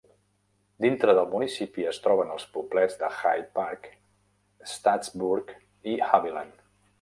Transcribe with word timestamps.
Dintre 0.83 1.13
del 1.17 1.27
municipi 1.33 1.85
es 1.91 1.99
troben 2.05 2.31
els 2.37 2.47
poblets 2.55 2.97
de 3.03 3.11
Hyde 3.19 3.45
Park, 3.59 3.87
Staatsburg 4.73 5.55
i 5.93 5.97
Haviland. 6.09 6.67